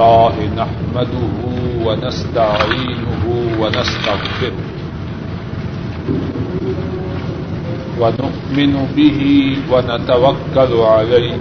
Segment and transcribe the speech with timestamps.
[0.00, 1.32] لله نحمده
[1.86, 3.24] ونستعينه
[3.60, 4.64] ونستغفره
[8.00, 9.20] ونؤمن به
[9.72, 11.36] ونتوكل عليه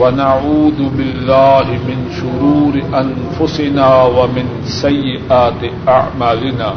[0.00, 3.88] ونعوذ بالله من شرور أنفسنا
[4.18, 6.70] ومن سيئات أعمالنا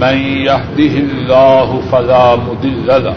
[0.00, 0.16] من
[0.50, 3.16] يهده الله فلا مدل له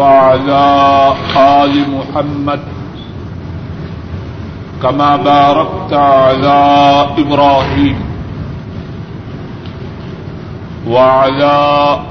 [0.00, 0.64] وعلى
[1.36, 2.60] آل محمد
[4.82, 6.60] كما باركت على
[7.18, 7.98] إبراهيم
[10.88, 11.56] وعلى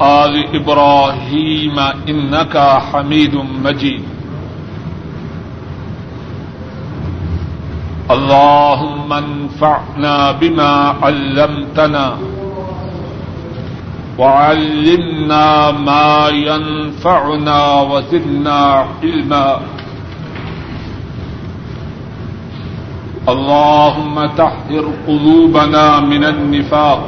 [0.01, 1.77] آل إبراهيم
[2.09, 2.55] إنك
[2.91, 4.03] حميد مجيد.
[8.09, 10.71] اللهم انفعنا بما
[11.03, 12.05] علمتنا
[14.19, 19.59] وعلمنا ما ينفعنا وزدنا علما
[23.29, 27.01] اللهم تحذر قلوبنا من النفاق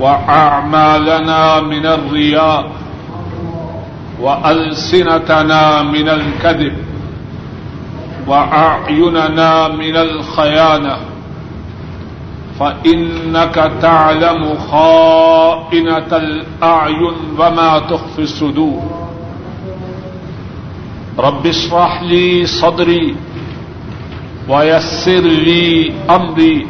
[0.00, 2.64] وأعمالنا من الرياء
[4.20, 6.74] وألسنتنا من الكذب
[8.26, 10.96] وأعيننا من الخيانة
[12.60, 18.82] فإنك تعلم خائنة الأعين وما تخفي الصدور
[21.18, 23.16] رب اشرح لي صدري
[24.48, 26.66] ويسر لي أمري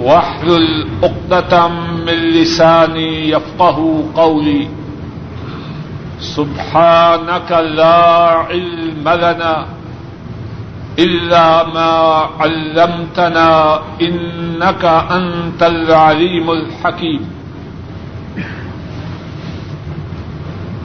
[0.00, 1.68] واحلل عقدة
[2.06, 4.68] من لساني يفقه قولي
[6.20, 9.66] سبحانك لا علم لنا
[10.98, 11.90] إلا ما
[12.40, 17.30] علمتنا إنك أنت العليم الحكيم.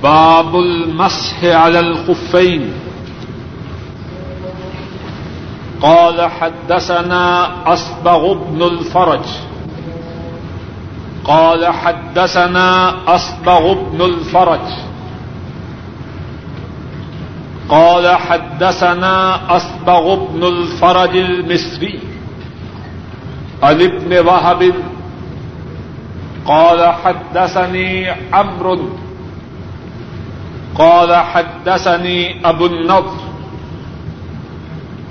[0.03, 2.73] باب المسح على الخفين.
[5.81, 9.25] قال حدثنا أصبغ بن الفرج.
[11.23, 14.91] قال حدثنا أصبغ بن الفرج.
[17.72, 19.16] قال حدثنا
[19.56, 22.00] أصبغ بن الفرج المصري
[23.64, 24.74] عن ابن وهب
[26.46, 28.80] قال حدثني عمرو
[30.76, 33.18] قال حدثني أبو النضر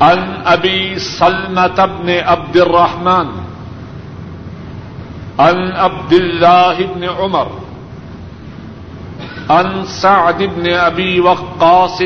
[0.01, 3.27] عن أبي سلمة بن عبد الرحمن
[5.39, 7.49] عن عبد الله بن عمر
[9.51, 12.03] عن سعد بن أبي وقاص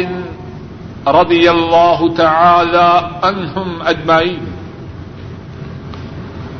[1.06, 4.46] رضي الله تعالى عنهم أجمعين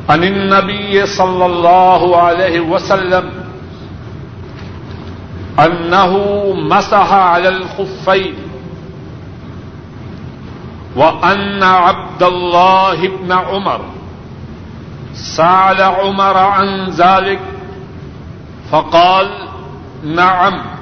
[0.09, 3.29] عن النبي صلى الله عليه وسلم
[5.59, 6.13] أنه
[6.69, 8.35] مسح على الخفين
[10.95, 13.81] وأن عبد الله بن عمر
[15.13, 17.39] سأل عمر عن ذلك
[18.71, 19.29] فقال
[20.03, 20.74] نعم.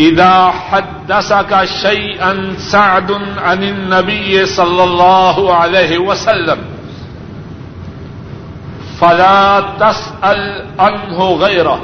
[0.00, 3.10] إذا حدثك شيئا سعد
[3.42, 6.58] عن النبي صلى الله عليه وسلم
[8.98, 11.78] فلا تسأل عنه غيره.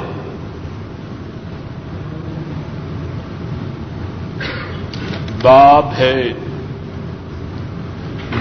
[5.41, 6.33] باب ہے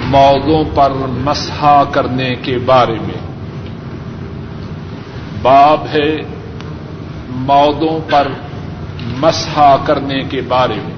[0.04, 3.20] موضوع پر مسحا کرنے کے بارے میں۔
[5.42, 6.16] باب ہے
[7.28, 8.28] موضوع پر
[9.06, 10.94] مسحا کرنے کے بارے میں۔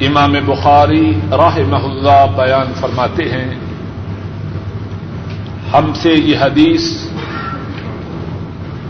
[0.00, 3.54] امام بخاری راہ محلہ بیان فرماتے ہیں،
[5.72, 6.92] ہم سے یہ حدیث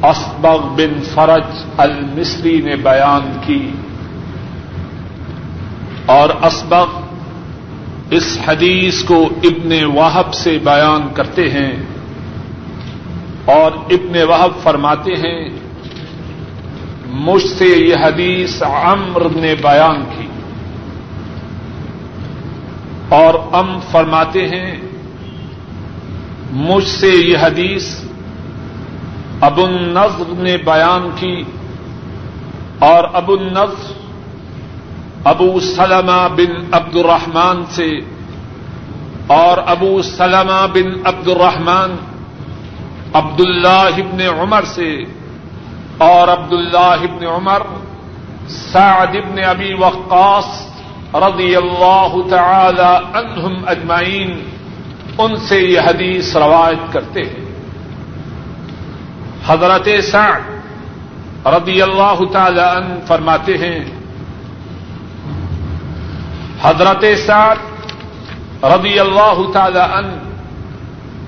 [0.02, 3.70] اسبغ بن فرج المصری نے بیان کی۔
[6.06, 6.86] اور اسبغ
[8.10, 11.72] اس حدیث کو ابن واہب سے بیان کرتے ہیں۔
[13.44, 15.65] اور ابن وحب فرماتے ہیں
[17.10, 20.26] مجھ سے یہ حدیث عمر نے بیان کی۔
[23.08, 24.80] اور ام فرماتے ہیں،
[26.52, 28.00] مجھ سے یہ حدیث
[29.40, 31.42] ابو النظر نے بیان کی
[32.78, 33.92] اور ابو النظر
[35.24, 37.90] ابو سلمہ بن عبد الرحمان سے
[39.26, 41.96] اور ابو سلمہ بن عبد الرحمان
[43.12, 44.96] عبد اللہ ابن عمر سے
[45.98, 47.62] اور عبد اللہ ابن عمر،
[48.48, 50.66] سعد ابن ابی وقاص
[51.14, 54.40] رضی اللہ تعالی عنہم اجمعین،
[55.18, 57.46] ان سے یہ حدیث روایت کرتے ہیں۔
[59.46, 60.40] حضرت سعد
[61.46, 63.84] رضی اللہ تعالی عنہ فرماتے ہیں،
[66.62, 67.56] حضرت سعد
[68.64, 70.25] رضی اللہ تعالی عنہ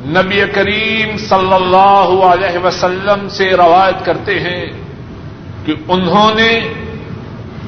[0.08, 4.66] نبی کریم صلی اللہ علیہ وسلم سے روایت کرتے ہیں
[5.64, 6.72] کہ انہوں نے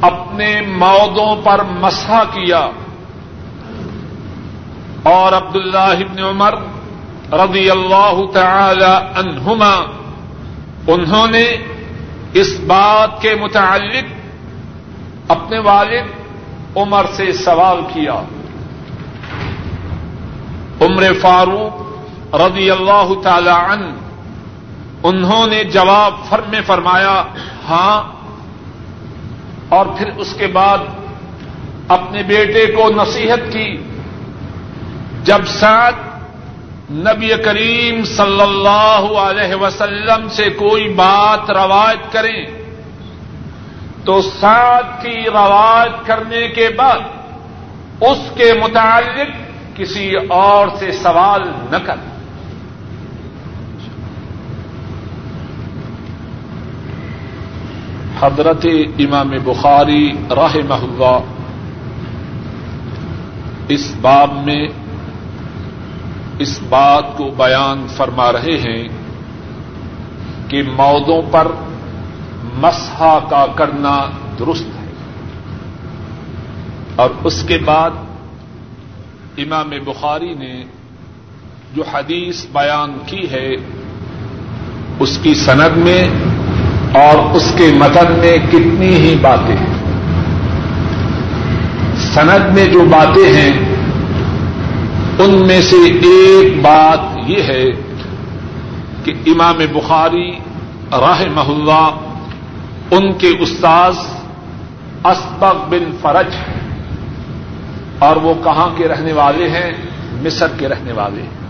[0.00, 2.70] اپنے مودوں پر مسح کیا
[5.02, 6.54] اور عبد اللہ عمر
[7.32, 9.84] رضی اللہ تعالی عنہما
[10.86, 11.56] انہوں نے
[12.32, 14.04] اس بات کے متعلق
[15.28, 16.10] اپنے والد
[16.76, 18.22] عمر سے سوال کیا۔
[20.80, 21.89] عمر فاروق
[22.38, 23.86] رضی اللہ تعالی عنہ،
[25.02, 27.22] انہوں نے جواب فرم میں فرمایا
[27.68, 27.96] ہاں
[29.68, 30.78] اور پھر اس کے بعد
[31.88, 33.70] اپنے بیٹے کو نصیحت کی،
[35.24, 36.08] جب ساتھ
[37.06, 42.40] نبی کریم صلی اللہ علیہ وسلم سے کوئی بات روایت کریں،
[44.04, 47.00] تو ساتھ کی روایت کرنے کے بعد
[48.00, 49.30] اس کے متعلق
[49.76, 51.96] کسی اور سے سوال نہ کر
[58.22, 58.66] حضرت
[58.98, 61.18] امام بخاری راہ محلہ
[63.68, 64.66] اس باب میں
[66.38, 68.88] اس بات کو بیان فرما رہے ہیں
[70.48, 71.46] کہ مودوں پر
[72.54, 73.96] مسحا کا کرنا
[74.38, 74.88] درست ہے
[76.96, 77.90] اور اس کے بعد
[79.38, 80.64] امام بخاری نے
[81.74, 83.48] جو حدیث بیان کی ہے
[85.00, 86.02] اس کی سند میں
[86.94, 89.80] اور اس کے متن میں کتنی ہی باتیں ہیں۔
[91.96, 93.76] سند میں جو باتیں ہیں،
[95.18, 97.64] ان میں سے ایک بات یہ ہے
[99.04, 100.30] کہ امام بخاری
[100.90, 101.90] راہ محلہ
[102.90, 103.96] ان کے استاذ
[105.04, 106.34] اسبق بن فرج
[107.98, 109.72] اور وہ کہاں کے رہنے والے ہیں؟
[110.12, 111.40] مصر کے رہنے والے ہیں۔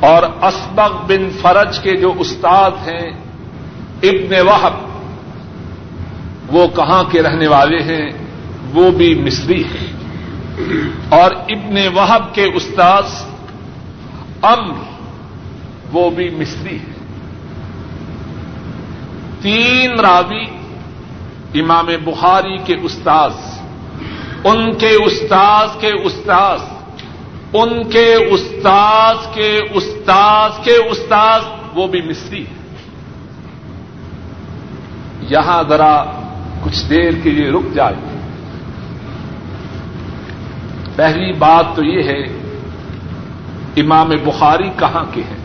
[0.00, 3.29] اور اسبق بن فرج کے جو استاد ہیں
[4.02, 4.72] ابن وحب
[6.48, 8.10] وہ کہاں کے رہنے والے ہیں؟
[8.74, 9.92] وہ بھی مصری ہیں۔
[11.08, 13.24] اور ابن وحب کے استاذ
[14.42, 14.74] امر،
[15.92, 16.92] وہ بھی مصری ہے
[19.40, 20.44] تین راوی
[21.60, 23.32] امام بخاری کے استاذ،
[24.44, 26.60] ان کے استاذ کے استاذ،
[27.52, 31.42] ان کے استاذ کے استاذ کے استاذ،
[31.74, 32.59] وہ بھی مصری ہے
[35.30, 36.04] یہاں ذرا
[36.64, 37.94] کچھ دیر کے لیے رک جائے۔
[40.96, 42.22] پہلی بات تو یہ ہے،
[43.76, 45.40] امام بخاری کہاں کے ہیں؟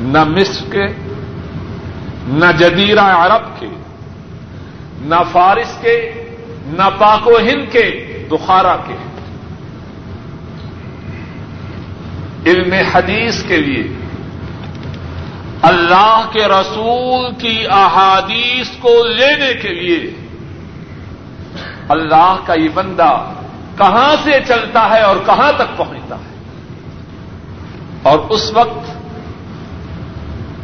[0.00, 0.86] نہ مصر کے،
[2.26, 3.68] نہ جدیرہ عرب کے،
[5.00, 6.24] نہ فارس کے،
[6.66, 8.00] نہ پاک و ہند کے
[8.30, 8.94] دخارا کے
[12.46, 14.03] علم حدیث کے لیے
[15.64, 20.10] اللہ کے رسول کی احادیث کو لینے کے لیے۔
[21.88, 23.32] اللہ کا یہ بندہ
[23.78, 26.34] کہاں سے چلتا ہے اور کہاں تک پہنچتا ہے۔
[28.02, 28.90] اور اس وقت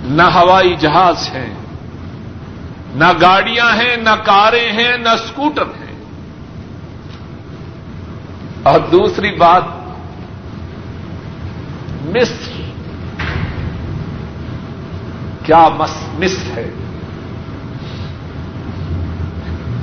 [0.04, 1.54] نہ ہوائی جہاز ہیں،
[2.94, 5.96] نہ گاڑیاں ہیں، نہ کاریں ہیں، نہ اسکوٹر ہیں۔
[8.62, 9.62] اور دوسری بات،
[12.02, 12.59] مصر
[15.42, 16.70] کیا مس ہے؟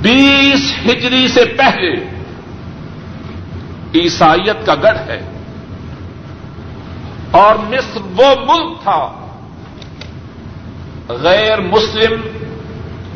[0.02, 2.18] بیس ہجری سے پہلے
[3.94, 5.20] عیسائیت کا گڑھ ہے
[7.30, 9.26] اور مصر وہ ملک تھا
[11.08, 12.20] غیر مسلم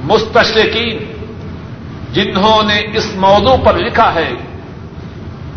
[0.05, 0.99] مستشقین
[2.13, 4.31] جنہوں نے اس موضوع پر لکھا ہے۔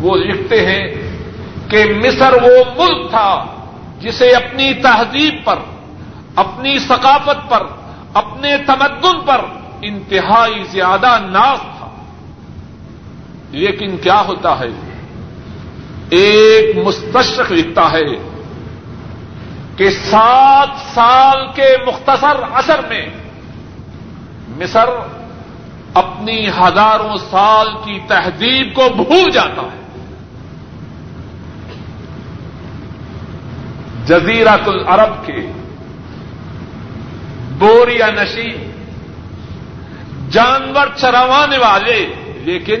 [0.00, 0.94] وہ لکھتے ہیں
[1.68, 3.44] کہ مصر وہ ملک تھا
[4.00, 5.58] جسے اپنی تہذیب پر
[6.36, 7.66] اپنی ثقافت پر،
[8.14, 9.40] اپنے تمدن پر
[9.82, 11.88] انتہائی زیادہ ناز تھا۔
[13.50, 14.68] لیکن کیا ہوتا ہے؟
[16.10, 18.30] ایک مستشرق لکھتا ہے
[19.76, 23.06] کہ سات سال کے مختصر اثر میں
[24.48, 24.88] مصر
[25.94, 29.86] اپنی ہزاروں سال کی تہذیب کو بھول جاتا ہے۔
[34.06, 35.52] جزیرت العرب کے
[37.58, 38.70] بوریا نشی،
[40.30, 42.80] جانور چروانے والے، لیکن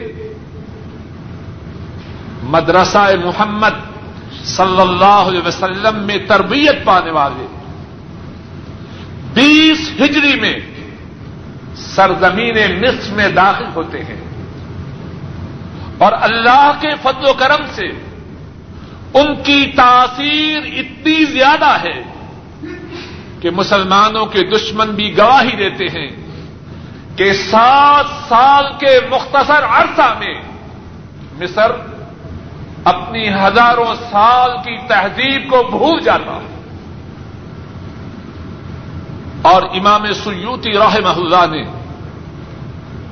[2.42, 3.96] مدرسہ محمد
[4.44, 7.46] صلی اللہ علیہ وسلم میں تربیت پانے والے۔
[9.34, 10.56] بیس ہجری میں
[11.76, 14.20] سرزمین مصر میں داخل ہوتے ہیں۔
[15.98, 17.86] اور اللہ کے فضل و کرم سے
[19.14, 22.15] ان کی تاثیر اتنی زیادہ ہے۔
[23.46, 26.08] کہ مسلمانوں کے دشمن بھی گواہی دیتے ہیں
[27.16, 30.42] کہ سات سال کے مختصر عرصہ میں
[31.32, 31.70] مصر
[32.84, 36.40] اپنی ہزاروں سال کی تہذیب کو بھول جاتا
[39.42, 41.62] اور امام سیوتی رحمہ اللہ نے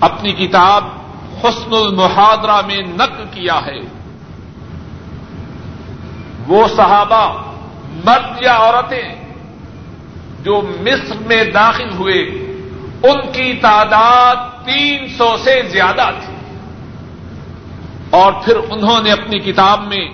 [0.00, 0.84] اپنی کتاب
[1.44, 3.80] حسن المحاضرہ میں نقل کیا ہے۔
[6.46, 7.42] وہ صحابہ
[8.04, 9.23] مرد یا عورتیں
[10.44, 12.18] جو مصر میں داخل ہوئے،
[13.02, 16.34] ان کی تعداد تین سو سے زیادہ تھی۔
[18.10, 20.08] اور پھر انہوں نے اپنی کتاب میں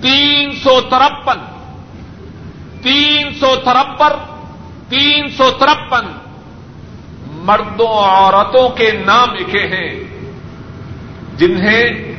[0.00, 1.38] تین سو ترپن،
[2.82, 4.16] تین سو ترپر،
[4.88, 6.06] تین سو ترپن
[7.26, 10.04] مردوں عورتوں کے نام لکھے ہیں،
[11.36, 12.14] جنہیں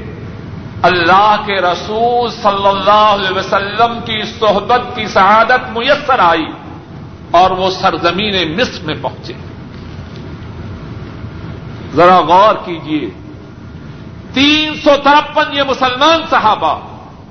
[0.82, 6.65] اللہ کے رسول صلی اللہ علیہ وسلم کی صحبت کی سعادت میسر آئی۔
[7.32, 9.34] اور وہ سرزمین مصر میں پہنچے۔
[11.94, 13.10] ذرا غور کیجیے
[14.34, 16.80] تین سو ترپن یہ مسلمان صحابہ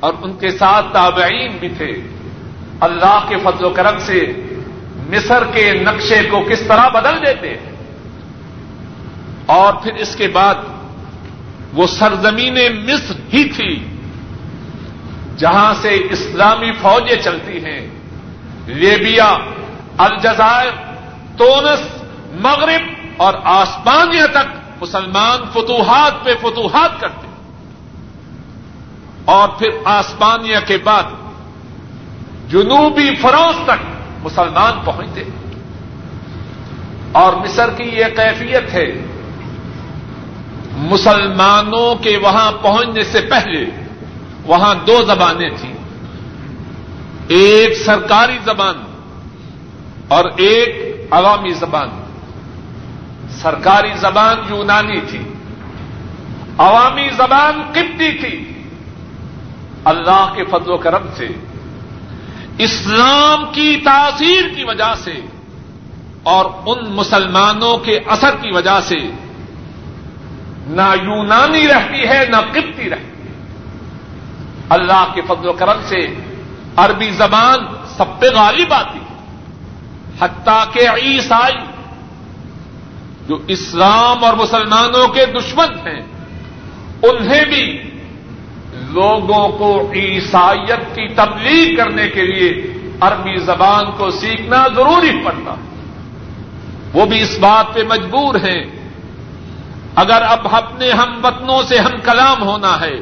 [0.01, 1.93] اور ان کے ساتھ تابعین بھی تھے۔
[2.81, 4.33] اللہ کے فضل و کرم سے
[5.11, 7.75] مصر کے نقشے کو کس طرح بدل دیتے۔ ہیں
[9.47, 10.55] اور پھر اس کے بعد
[11.73, 13.87] وہ سرزمین مصر ہی تھی
[15.37, 17.89] جہاں سے اسلامی فوجیں چلتی ہیں۔
[18.67, 19.37] لیبیا
[19.99, 20.73] الجزائر،
[21.37, 22.83] تونس، مغرب
[23.17, 27.27] اور آسمانیہ تک مسلمان فتوحات پہ فتوحات کرتے
[29.25, 31.03] اور پھر آسمانیہ کے بعد
[32.51, 33.85] جنوبی فروز تک
[34.23, 35.23] مسلمان پہنچتے
[37.13, 38.87] اور مصر کی یہ کیفیت ہے،
[40.77, 43.65] مسلمانوں کے وہاں پہنچنے سے پہلے
[44.45, 45.75] وہاں دو زبانیں تھیں۔
[47.29, 48.94] ایک سرکاری زبان
[50.09, 51.89] اور ایک عوامی زبان،
[53.31, 55.23] سرکاری زبان یونانی تھی،
[56.59, 58.63] عوامی زبان قبطی تھی۔
[59.85, 61.29] اللہ کے فضل و کرم سے،
[62.59, 65.15] اسلام کی تاثیر کی وجہ سے
[66.23, 68.99] اور ان مسلمانوں کے اثر کی وجہ سے
[70.67, 73.35] نہ یونانی رہتی ہے، نہ قبطی رہتی ہے۔
[74.69, 76.15] اللہ کے فضل و کرم سے
[76.77, 77.59] عربی زبان
[77.97, 79.14] سب پہ غالب آتی۔ ہے
[80.21, 81.59] حتیٰ کہ عیسائی
[83.29, 86.01] جو اسلام اور مسلمانوں کے دشمن ہیں،
[87.03, 87.91] انہیں بھی
[88.73, 95.55] لوگوں کو عیسائیت کی تبلیغ کرنے کے لیے عربی زبان کو سیکھنا ضروری پڑتا۔
[96.93, 98.65] وہ بھی اس بات پہ مجبور ہیں۔
[99.95, 102.95] اگر اب اپنے ہم وطنوں سے ہم کلام ہونا ہے،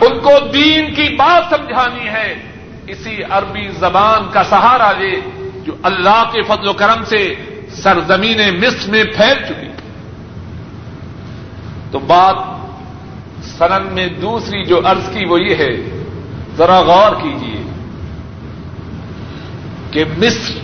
[0.00, 2.42] ان کو دین کی بات سمجھانی ہے،
[2.86, 7.34] اسی عربی زبان کا سہارا لے جو اللہ کے فضل و کرم سے
[7.70, 9.68] سرزمین مصر میں پھیل چکی۔
[11.90, 12.36] تو بات
[13.44, 16.04] سنن میں دوسری جو عرض کی وہ یہ ہے،
[16.56, 17.62] ذرا غور کیجیے
[19.90, 20.54] کہ مصر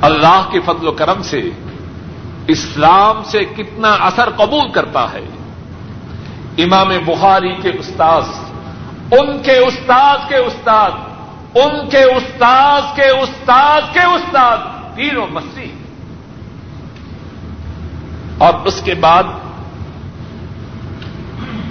[0.00, 1.50] اللہ کے فضل و کرم سے
[2.46, 5.24] اسلام سے کتنا اثر قبول کرتا ہے۔
[6.58, 8.24] امام بخاری کے استاذ،
[9.12, 10.90] ان کے استاد کے استاد
[11.54, 14.56] ان کے استاد کے استاد کے استاد
[14.96, 15.68] تینوں مسیح۔
[18.38, 19.24] اور اس کے بعد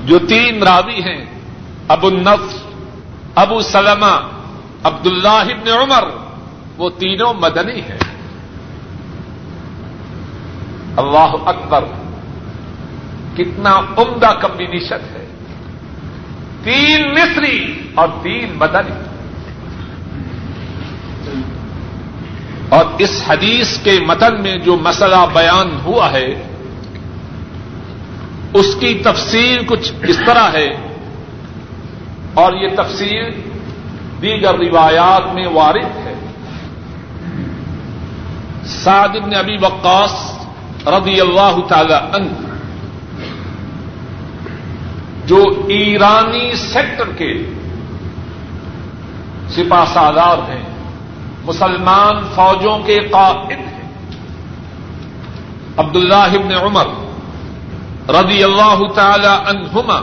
[0.05, 1.25] جو تین راوی ہیں،
[1.87, 2.63] ابو النفس
[3.35, 4.29] ابو سلمہ
[4.83, 6.03] عبد اللہ ابن عمر،
[6.77, 7.97] وہ تینوں مدنی ہیں۔
[10.97, 11.83] اللہ اکبر،
[13.37, 15.27] کتنا عمدہ کمبینیشن ہے۔
[16.63, 19.08] تین مصری اور تین مدنی۔
[22.69, 26.43] اور اس حدیث کے متن میں جو مسئلہ بیان ہوا ہے،
[28.53, 30.67] اس کی تفصیل کچھ اس طرح ہے۔
[32.33, 33.41] اور یہ تفصیل
[34.21, 36.13] دیگر روایات میں وارد ہے۔
[38.65, 40.39] سعد بن ابی وقاص
[40.87, 42.55] رضی اللہ تعالی عنہ،
[45.25, 47.53] جو ایرانی سیکٹر کے
[49.49, 50.68] سپا سالار ہیں
[51.49, 53.81] مسلمان فوجوں کے قائد ہیں۔
[55.77, 56.85] عبداللہ ابن عمر
[58.09, 60.01] رضی اللہ تعالی عنہما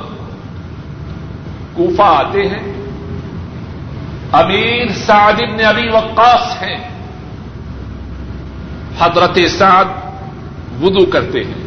[1.75, 2.73] کوفہ آتے ہیں۔
[4.33, 6.77] امیر سعد ابن ابی وقاص ہیں۔
[8.99, 9.85] حضرت سعد
[10.83, 11.67] وضو کرتے ہیں۔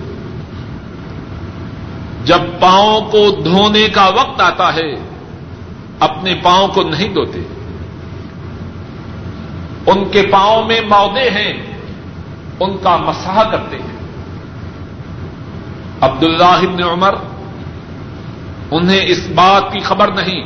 [2.25, 4.95] جب پاؤں کو دھونے کا وقت آتا ہے،
[5.99, 7.39] اپنے پاؤں کو نہیں دھوتے۔
[9.85, 11.53] ان کے پاؤں میں مودے ہیں،
[12.59, 13.99] ان کا مسح کرتے ہیں۔
[16.01, 17.15] عبد اللہ ابن عمر،
[18.71, 20.43] انہیں اس بات کی خبر نہیں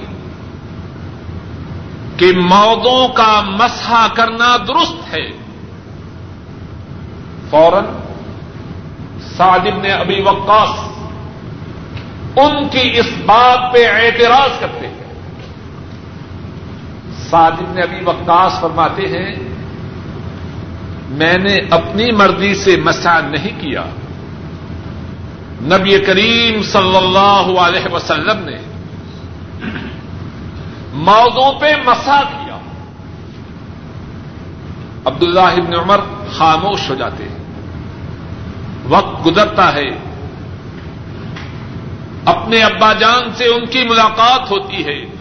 [2.17, 5.29] کہ مودوں کا مسح کرنا درست ہے۔
[7.49, 7.85] فوراً
[9.37, 10.69] سعد نے ابھی وقاص
[12.35, 15.02] ان کی اس بات پہ اعتراض کرتے ہیں۔
[17.33, 19.35] سعد نے ابھی وقاص فرماتے ہیں،
[21.09, 23.83] میں نے اپنی مرضی سے مسا نہیں کیا۔
[25.61, 28.57] نبی کریم صلی اللہ علیہ وسلم نے
[30.93, 32.57] موضوع پہ مسا کیا۔
[35.05, 35.99] عبد اللہ ابن عمر
[36.31, 37.37] خاموش ہو جاتے ہیں۔
[38.89, 39.89] وقت گزرتا ہے۔
[42.25, 45.12] اپنے ابا جان سے ان کی ملاقات ہوتی ہے۔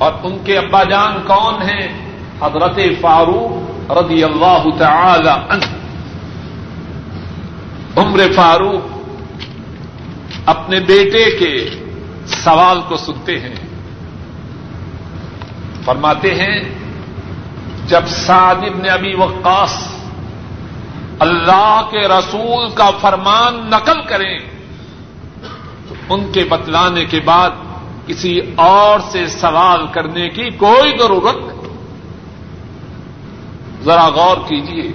[0.00, 2.10] اور ان کے ابا جان کون ہیں؟
[2.42, 5.64] حضرت فاروق رضی اللہ تعالی عنہ۔
[7.96, 8.98] عمر فاروق
[10.46, 11.70] اپنے بیٹے کے
[12.26, 13.54] سوال کو سنتے ہیں۔
[15.84, 16.60] فرماتے ہیں،
[17.86, 19.88] جب ابن ابی وقاص
[21.18, 24.38] اللہ کے رسول کا فرمان نقل کریں
[25.88, 27.50] تو ان کے بتلانے کے بعد
[28.10, 31.60] کسی اور سے سوال کرنے کی کوئی ضرورت نہیں
[33.84, 34.92] ذرا غور کیجیے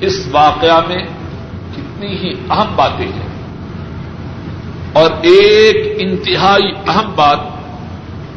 [0.00, 1.02] اس واقعہ میں
[1.72, 3.28] کتنی ہی اہم باتیں ہیں۔
[4.92, 7.38] اور ایک انتہائی اہم بات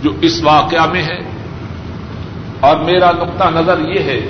[0.04, 1.20] جو اس واقعہ میں ہے۔
[2.60, 4.22] اور میرا نقطہ نظر یہ ہے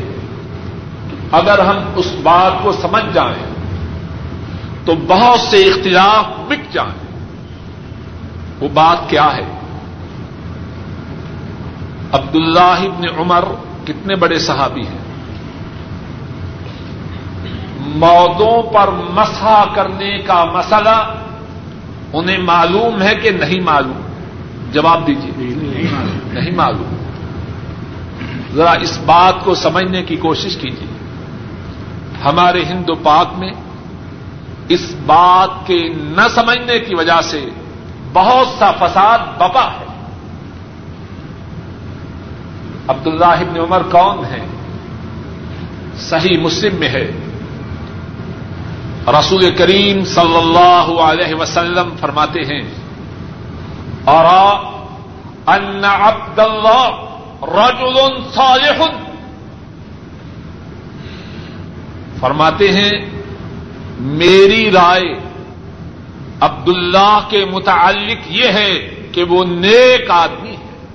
[1.09, 3.53] کہ اگر ہم اس بات کو سمجھ جائیں
[4.85, 7.02] تو بہت سے اختلاف مٹ جائیں۔
[8.59, 9.45] وہ بات کیا ہے؟
[12.11, 13.43] عبد اللہ ابن عمر
[13.85, 15.03] کتنے بڑے صحابی ہیں؟
[17.79, 21.15] مودوں پر مسا کرنے کا مسئلہ
[22.13, 24.01] انہیں معلوم ہے کہ نہیں معلوم؟
[24.71, 25.31] جواب دیجیے
[26.31, 26.95] نہیں معلوم۔
[28.53, 30.87] ذرا اس بات کو سمجھنے کی کوشش کیجیے
[32.25, 33.51] ہمارے ہندو پاک میں
[34.69, 37.49] اس بات کے نہ سمجھنے کی وجہ سے
[38.13, 39.85] بہت سا فساد بپا ہے۔
[42.87, 44.45] عبداللہ ابن عمر کون ہے؟
[45.97, 47.11] صحیح مسلم میں ہے۔
[49.07, 52.61] رسول کریم صلی اللہ علیہ وسلم فرماتے ہیں
[54.03, 54.25] اور
[55.47, 56.89] ان عبد اللہ
[57.41, 58.85] رجل صالح۔
[62.19, 62.91] فرماتے ہیں،
[63.99, 65.32] میری رائے
[66.43, 70.87] عبد اللہ کے متعلق یہ ہے کہ وہ نیک آدمی ہے۔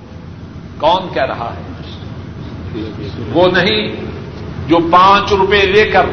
[0.77, 1.61] کون کہہ رہا ہے؟
[3.33, 3.95] وہ نہیں
[4.67, 6.05] جو پانچ روپے لے کر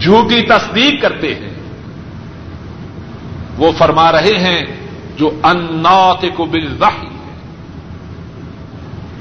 [0.00, 1.54] جھوٹی تصدیق کرتے ہیں۔
[3.58, 4.64] وہ فرما رہے ہیں،
[5.16, 7.08] جو انات کو بل ہے۔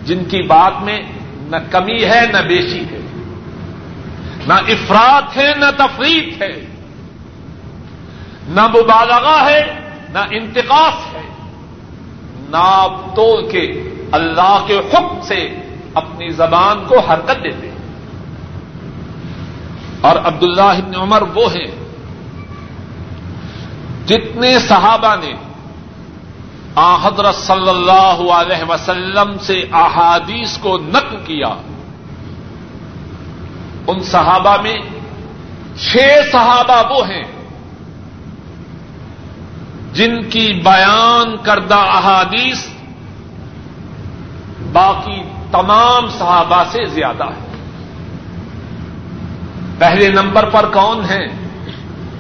[0.06, 1.00] جن کی بات میں
[1.40, 3.00] نہ کمی ہے، نہ بیشی ہے۔
[4.48, 6.67] نہ افراد ہے، نہ تفریح ہے۔
[8.48, 9.80] نہ مبالغہ ہے،
[10.10, 11.30] نہ انتقاص ہے۔
[12.50, 15.56] ناپ تول کے اللہ کے حکم سے
[15.94, 17.78] اپنی زبان کو حرکت دیتے ہیں۔
[20.02, 21.88] اور عبداللہ ابن عمر وہ ہیں۔
[24.08, 25.34] جتنے صحابہ نے
[26.76, 31.62] آ حضرت صلی اللہ علیہ وسلم سے احادیث کو نقل کیا،
[33.88, 34.78] ان صحابہ میں
[35.76, 35.98] چھ
[36.32, 37.37] صحابہ وہ ہیں۔
[39.98, 42.68] جن کی بیان کردہ احادیث
[44.72, 47.48] باقی تمام صحابہ سے زیادہ ہے
[49.78, 51.28] پہلے نمبر پر کون ہیں؟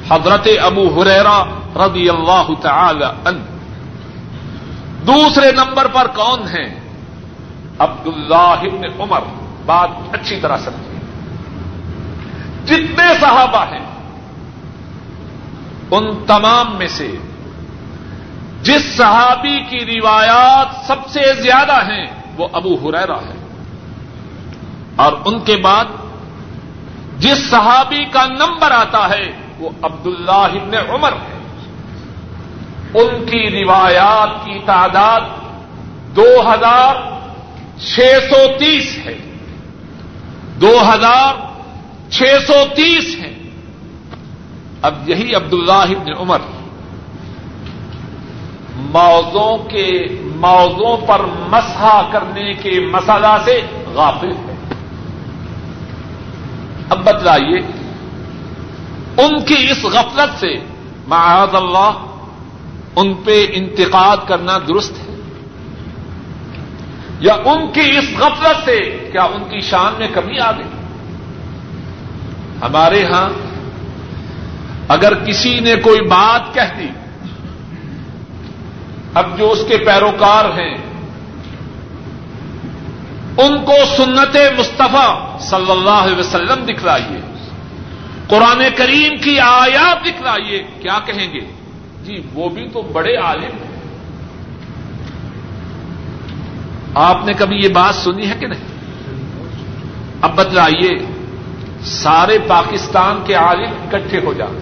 [0.10, 1.44] حضرت ابو حریرا
[1.76, 3.44] رضی اللہ تعالی عنہ۔
[5.06, 6.80] دوسرے نمبر پر کون ہیں؟
[7.80, 8.64] عبد اللہ
[9.00, 9.22] عمر۔
[9.66, 10.98] بات اچھی طرح سمجھے
[12.66, 13.86] جتنے صحابہ ہیں،
[15.92, 17.18] ان تمام میں سے
[18.62, 22.06] جس صحابی کی روایات سب سے زیادہ ہیں،
[22.38, 23.48] وہ ابو ہریرا ہے۔
[24.96, 25.86] اور ان کے بعد
[27.18, 31.38] جس صحابی کا نمبر آتا ہے، وہ عبداللہ ابن عمر ہے۔
[32.94, 35.22] ان کی روایات کی تعداد
[36.16, 36.96] دو ہزار
[37.78, 39.18] چھ سو تیس ہے۔
[40.62, 41.34] دو ہزار
[42.10, 43.34] چھ سو تیس ہے۔
[44.82, 46.40] اب یہی عبداللہ ابن عمر۔
[48.90, 53.62] موضوع کے موضوع پر مسحا کرنے کے مسالہ سے
[53.94, 54.56] غافل ہے
[56.90, 57.60] اب بتلائیے،
[59.18, 60.54] ان کی اس غفلت سے
[61.08, 61.92] معاذ اللہ
[62.96, 65.16] ان پہ انتقاد کرنا درست ہے؟
[67.20, 70.68] یا ان کی اس غفلت سے کیا ان کی شان میں کمی آ گئی؟
[72.62, 73.30] ہمارے ہاں
[74.88, 76.88] اگر کسی نے کوئی بات کہہ دی
[79.18, 80.78] اب جو اس کے پیروکار ہیں،
[83.38, 87.18] ان کو سنت مصطفیٰ صلی اللہ علیہ وسلم دکھلائیے۔
[88.28, 91.40] قرآن کریم کی آیات دکھلائیے، کیا کہیں گے؟
[92.04, 93.82] جی وہ بھی تو بڑے عالم ہیں۔
[96.96, 98.68] آپ نے کبھی یہ بات سنی ہے کہ نہیں؟
[100.22, 101.06] اب بتلائیے،
[101.82, 104.60] سارے پاکستان کے عالم اکٹھے ہو جائیں۔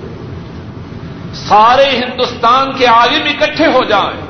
[1.34, 4.25] سارے ہندوستان کے عالم اکٹھے ہو جائیں۔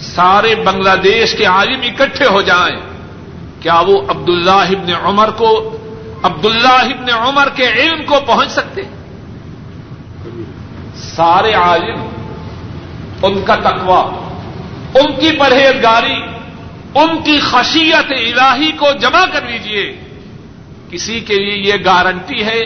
[0.00, 2.80] سارے بنگلہ دیش کے عالم اکٹھے ہو جائیں۔
[3.60, 5.76] کیا وہ عبداللہ ابن عمر کو
[6.22, 8.82] عبداللہ ابن عمر کے علم کو پہنچ سکتے؟
[10.96, 12.06] سارے عالم،
[13.22, 14.16] ان کا تقوی،
[15.00, 16.22] ان کی پرہیزگاری،
[16.94, 20.00] ان کی خشیت الہی کو جمع کر لیجیے
[20.90, 22.60] کسی کے لیے یہ گارنٹی ہے،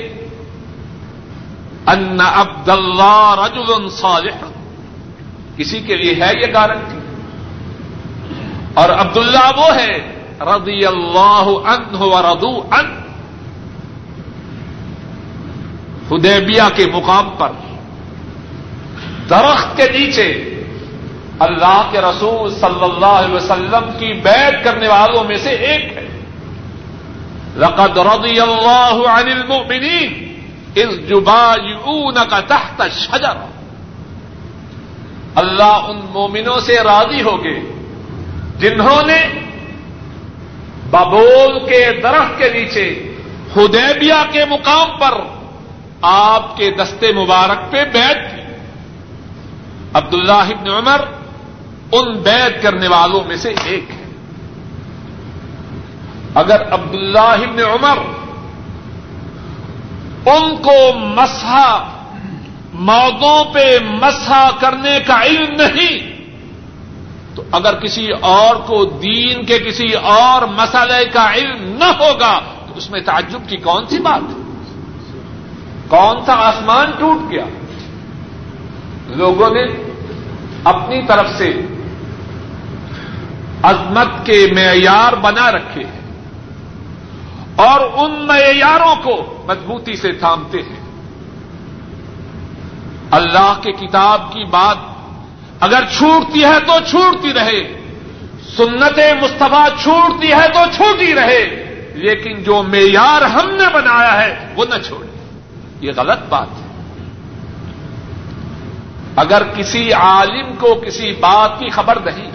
[1.86, 4.44] ان عبد اللہ رجل صالح۔
[5.56, 7.03] کسی کے لیے ہے یہ گارنٹی؟
[8.74, 9.96] اور عبداللہ وہ ہے
[10.40, 13.04] رضی اللہ عنہ و ردو ان
[16.10, 17.52] حدیبیہ کے مقام پر،
[19.30, 20.50] درخت کے نیچے
[21.38, 26.08] اللہ کے رسول صلی اللہ علیہ وسلم کی بیعت کرنے والوں میں سے ایک ہے۔
[27.56, 30.12] لقد رضی اللہ عن المؤمنین
[30.74, 33.36] اس جبایعونک تحت الشجر
[35.34, 37.73] اللہ ان مومنوں سے راضی ہو گئے
[38.58, 39.28] جنہوں نے
[40.90, 43.16] ببول کے درخت کے نیچے
[43.56, 45.20] ہدیبیا کے مقام پر
[46.02, 48.42] آپ کے دستے مبارک پہ بیت کی۔
[49.94, 51.00] عبداللہ ابن عمر
[51.92, 54.04] ان بیت کرنے والوں میں سے ایک ہے۔
[56.34, 57.98] اگر عبداللہ ابن عمر
[60.26, 61.88] ان کو مسحا
[62.72, 66.13] موتوں پہ مسحا کرنے کا علم نہیں
[67.34, 72.74] تو اگر کسی اور کو دین کے کسی اور مسئلے کا علم نہ ہوگا، تو
[72.76, 74.44] اس میں تعجب کی کون سی بات ہے؟
[75.88, 77.44] کون سا آسمان ٹوٹ گیا؟
[79.06, 79.62] لوگوں نے
[80.64, 81.60] اپنی طرف سے
[83.62, 86.00] عظمت کے معیار بنا رکھے ہیں
[87.56, 90.84] اور ان معیاروں کو مضبوطی سے تھامتے ہیں۔
[93.10, 94.93] اللہ کے کتاب کی بات
[95.64, 97.80] اگر چھوٹتی ہے تو چھوٹتی رہے۔
[98.56, 104.64] سنت مصطفیٰ چھوٹتی ہے تو چھوٹی رہے۔ لیکن جو معیار ہم نے بنایا ہے، وہ
[104.64, 105.06] نہ چھوڑے۔
[105.80, 106.66] یہ غلط بات ہے۔
[109.16, 112.30] اگر کسی عالم کو، کسی بات کی خبر نہیں،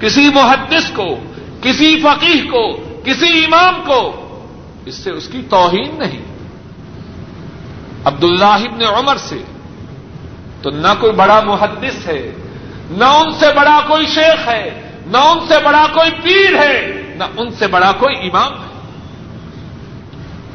[0.00, 1.18] کسی محدث کو،
[1.62, 2.72] کسی فقیح کو،
[3.04, 4.22] کسی امام کو،
[4.86, 6.22] اس سے اس کی توہین نہیں۔
[8.04, 9.38] عبداللہ ابن عمر سے
[10.66, 12.34] تو نہ کوئی بڑا محدث ہے،
[12.90, 17.24] نہ ان سے بڑا کوئی شیخ ہے، نہ ان سے بڑا کوئی پیر ہے، نہ
[17.36, 18.80] ان سے بڑا کوئی امام ہے۔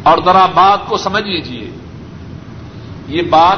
[0.03, 1.71] اور ذرا بات کو سمجھ لیجیے
[3.07, 3.57] یہ بات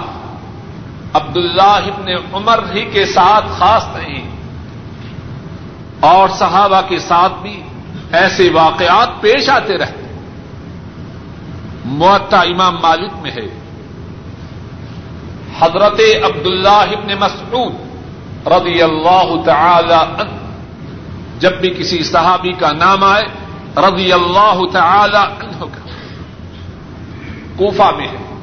[1.14, 4.32] عبداللہ ابن عمر ہی کے ساتھ خاص نہیں،
[6.00, 7.64] اور صحابہ کے ساتھ بھی
[8.12, 10.18] ایسے واقعات پیش آتے رہتے۔
[11.86, 13.63] معطا امام مالک میں ہے۔
[15.60, 17.74] حضرت عبداللہ ابن مسعود
[18.48, 20.38] رضی اللہ تعالی عنہ،
[21.40, 23.24] جب بھی کسی صحابی کا نام آئے،
[23.78, 25.90] رضی اللہ تعالی عنہ کا۔
[27.56, 28.40] کوفہ میں ہے۔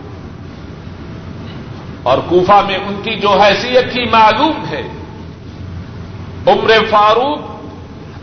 [2.02, 4.82] اور کوفہ میں ان کی جو حیثیت تھی معلوم ہے۔
[6.46, 7.38] عمر فاروق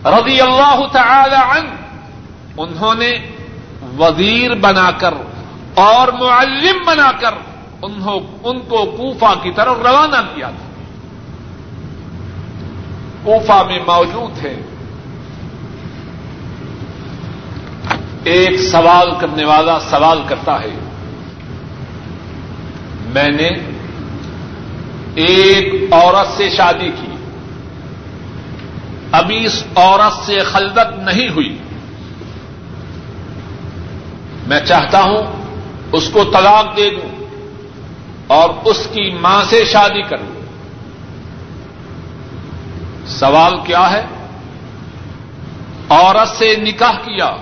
[0.08, 1.70] رضی اللہ تعالی عنہ،
[2.58, 3.12] انہوں نے
[3.98, 5.14] وزیر بنا کر
[5.74, 7.47] اور معلم بنا کر
[7.82, 10.84] ان کو کوفہ کی طرف روانہ کیا تھا۔
[13.24, 14.62] کوفہ میں موجود ہے۔
[18.24, 20.80] ایک سوال کرنے والا سوال کرتا ہے۔
[23.06, 23.50] میں نے
[25.16, 27.16] ایک عورت سے شادی کی۔
[29.12, 31.58] ابھی اس عورت سے خلدت نہیں ہوئی۔
[34.48, 35.24] میں چاہتا ہوں
[35.92, 37.17] اس کو طلاق دے دوں۔
[38.28, 40.42] اور اس کی ماں سے شادی کروں
[43.08, 44.06] سوال کیا ہے؟
[45.90, 47.36] عورت سے نکاح کیا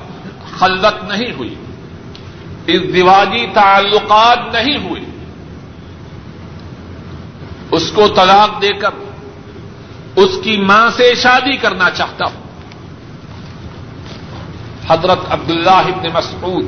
[0.57, 1.55] خلت نہیں ہوئی۔
[2.67, 5.01] اس تعلقات نہیں ہوئے۔
[7.71, 8.89] اس کو طلاق دے کر
[10.15, 12.45] اس کی ماں سے شادی کرنا چاہتا ہوں۔
[14.89, 16.65] حضرت عبداللہ ابن مسعود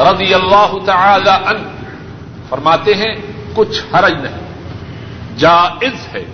[0.00, 1.75] رضی اللہ تعالی عنہ
[2.48, 3.14] فرماتے ہیں،
[3.54, 4.46] کچھ حرج نہیں۔
[5.38, 6.24] جائز ہے۔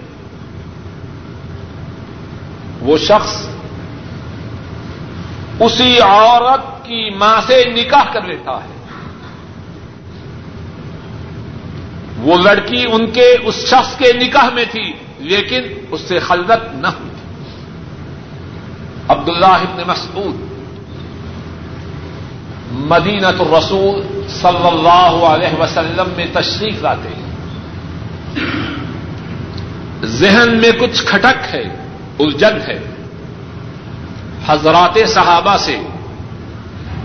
[2.80, 3.46] وہ شخص
[5.60, 8.72] اسی عورت کی ماں سے نکاح کر لیتا ہے۔
[12.18, 16.86] وہ لڑکی ان کے اس شخص کے نکاح میں تھی، لیکن اس سے خلدت نہ
[16.86, 17.10] ہوئی۔
[19.08, 20.51] عبداللہ ابن مسعود
[22.72, 27.32] مدینت الرسول صلی اللہ علیہ وسلم میں تشریف لاتے ہیں۔
[30.04, 31.62] ذہن میں کچھ کھٹک ہے،
[32.18, 32.78] الجھن ہے۔
[34.46, 35.80] حضرات صحابہ سے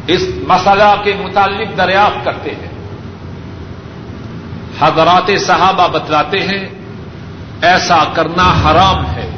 [0.07, 2.87] اس مسئلہ کے متعلق دریافت کرتے ہیں۔
[4.79, 6.67] حضرات صحابہ بتلاتے ہیں،
[7.61, 9.31] ایسا کرنا حرام ہے۔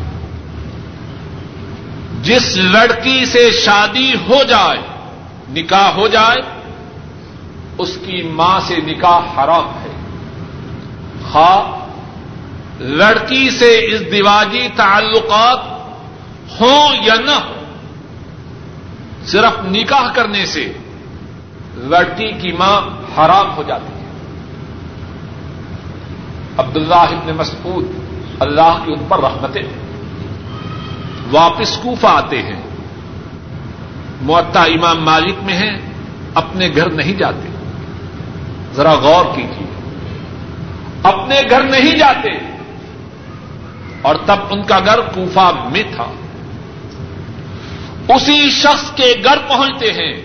[2.22, 4.89] جس لڑکی سے شادی ہو جائے
[5.50, 6.42] نکاح ہو جائے،
[7.78, 9.92] اس کی ماں سے نکاح حرام ہے۔
[11.32, 11.80] خواہ
[12.80, 15.60] لڑکی سے اس دیواجی تعلقات
[16.62, 17.66] ہوں یا نہ ہوں،
[19.26, 20.74] صرف نکاح کرنے سے
[21.76, 22.82] لڑکی کی ماں
[23.18, 24.00] حرام ہو جاتی ہے۔
[26.58, 27.86] عبداللہ ابن مسعود
[28.40, 29.64] اللہ کے ان پر رحمتیں۔
[31.32, 32.69] واپس کوفہ آتے ہیں۔
[34.22, 35.78] معطا امام مالک میں ہیں،
[36.34, 37.50] اپنے گھر نہیں جاتے۔
[38.74, 39.68] ذرا غور کیجیے
[41.04, 42.30] اپنے گھر نہیں جاتے۔
[44.02, 46.12] اور تب ان کا گھر کوفہ میں تھا۔
[48.16, 50.22] اسی شخص کے گھر پہنچتے ہیں۔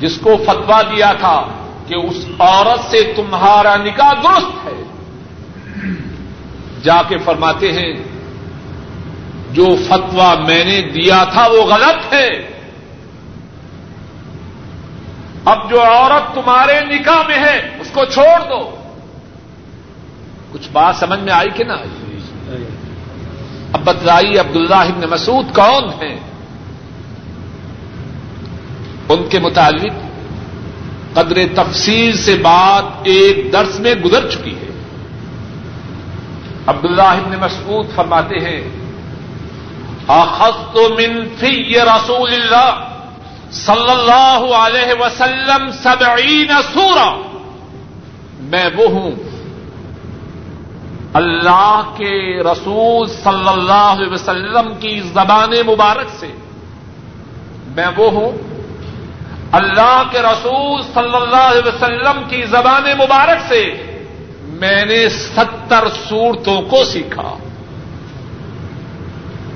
[0.00, 1.46] جس کو فتوا دیا تھا
[1.86, 4.82] کہ اس عورت سے تمہارا نکاح درست ہے۔
[6.82, 8.09] جا کے فرماتے ہیں
[9.52, 12.50] جو فتوا میں نے دیا تھا وہ غلط ہے۔
[15.44, 18.76] اب جو عورت تمہارے نکاح میں ہے، اس کو چھوڑ دو۔
[20.52, 22.14] کچھ بات سمجھ میں آئی کہ نہ آئی؟
[23.72, 26.18] اب بتلائی عبداللہ ابن مسعود کون ہیں؟
[29.08, 29.92] ان کے متعلق
[31.12, 34.70] قدر تفصیل سے بات ایک درس میں گزر چکی ہے۔
[36.66, 38.79] عبداللہ ابن مسعود فرماتے ہیں
[40.08, 42.70] اخذت من في رسول اللہ
[43.50, 47.10] صلی اللہ علیہ وسلم سبعین سورا
[48.40, 49.10] میں وہ ہوں
[51.14, 56.32] اللہ کے رسول صلی اللہ علیہ وسلم کی زبان مبارک سے.
[57.76, 58.32] میں وہ ہوں
[59.52, 63.62] اللہ کے رسول صلی اللہ علیہ وسلم کی زبان مبارک سے.
[64.60, 67.34] میں نے ستر صورتوں کو سیکھا.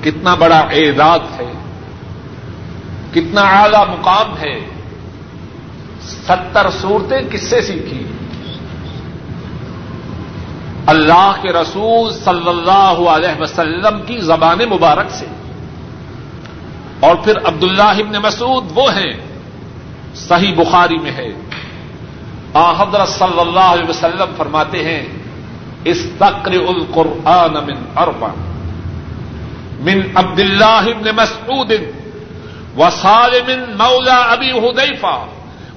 [0.05, 1.51] کتنا بڑا اعداد ہے،
[3.13, 4.59] کتنا اعلی مقام ہے،
[6.01, 8.03] ستر صورتیں کس سے سیکھی؟
[10.85, 15.25] اللہ کے رسول صلی اللہ علیہ وسلم کی زبان مبارک سے۔
[16.99, 19.13] اور پھر عبد اللہ ابن مسعود وہ ہیں،
[20.15, 21.27] صحیح بخاری میں ہے۔
[22.53, 25.05] آ حضرت صلی اللہ علیہ وسلم فرماتے ہیں
[25.85, 28.27] استقر القرآن من اربع۔
[29.79, 31.71] من عبد اللہ ابن مسعود
[32.77, 35.25] و سالم مولا ابی حدیفہ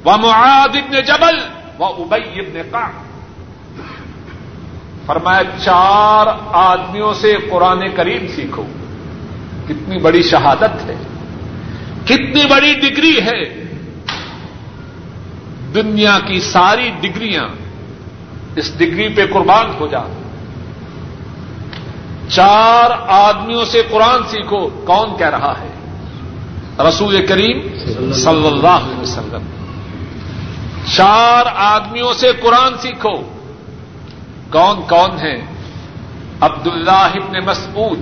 [0.05, 1.39] و معاذ ابن جبل
[1.79, 3.09] و ابی ابن قعب۔
[5.07, 8.65] فرمایا، چار آدمیوں سے قرآن کریم سیکھو۔
[9.69, 10.95] کتنی بڑی شہادت ہے۔
[12.05, 13.69] کتنی بڑی ڈگری ہے۔
[15.75, 17.49] دنیا کی ساری ڈگریاں
[18.57, 20.18] اس ڈگری پہ قربان ہو جا
[22.29, 25.69] چار آدمیوں سے قرآن سیکھو، کون کہہ رہا ہے؟
[26.89, 27.61] رسول کریم
[28.13, 29.43] صلی اللہ علیہ وسلم۔
[30.97, 33.23] چار آدمیوں سے قرآن سیکھو۔
[34.51, 35.45] کون کون ہے
[36.41, 38.01] عبد اللہ ابن مسعود۔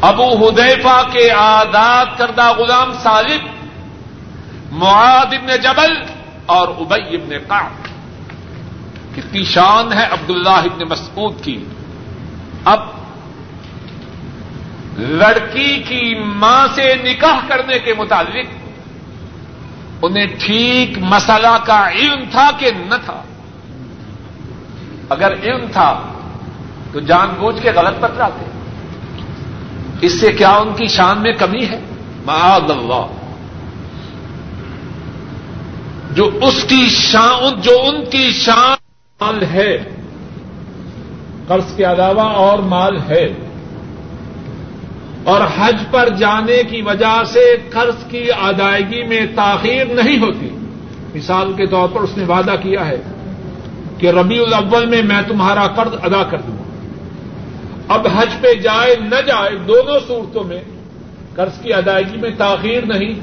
[0.00, 3.48] ابو ہدیفا کے آزاد کردہ غلام صالب
[4.72, 5.92] معاد ابن جبل
[6.46, 7.86] اور ابئی ابن قعب۔
[9.16, 11.64] کتنی شان ہے عبداللہ ابن مسعود کی۔
[12.66, 12.80] اب
[14.98, 18.46] لڑکی کی ماں سے نکاح کرنے کے متعلق
[20.02, 23.22] انہیں ٹھیک مسئلہ کا علم تھا کہ نہ تھا؟
[25.08, 26.12] اگر علم تھا
[26.92, 28.44] تو جان بوجھ کے غلط بتلاتے۔
[30.00, 31.80] اس سے کیا ان کی شان میں کمی ہے؟
[32.26, 33.06] معاذ اللہ۔
[36.10, 39.95] جو اس کی شان، جو ان کی شان ہے۔
[41.46, 43.28] قرض کے علاوہ اور مال ہے۔
[45.24, 50.48] اور حج پر جانے کی وجہ سے قرض کی ادائیگی میں تاخیر نہیں ہوتی۔
[51.14, 52.96] مثال کے طور پر اس نے وعدہ کیا ہے
[53.98, 56.56] کہ ربیع الاول میں میں تمہارا قرض ادا کر دوں۔
[57.88, 60.60] اب حج پہ جائے نہ جائے دونوں صورتوں میں
[61.34, 63.14] قرض کی ادائیگی میں تاخیر نہیں،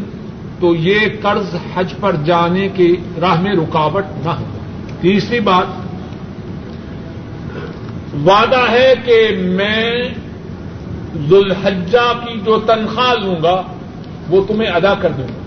[0.60, 4.58] تو یہ قرض حج پر جانے کی راہ میں رکاوٹ نہ ہو۔
[5.02, 5.83] تیسری بات
[8.26, 9.91] وعدہ ہے کہ میں
[11.30, 13.63] ذوالحجہ کی جو تنخواہ لوں گا،
[14.30, 15.43] وہ تمہیں ادا کر دوں گا۔